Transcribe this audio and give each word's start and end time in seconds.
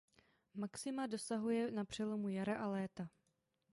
Maxima 0.55 1.07
dosahuje 1.07 1.71
na 1.71 1.85
přelomu 1.85 2.29
jara 2.29 2.55
a 2.57 2.67
léta. 2.67 3.09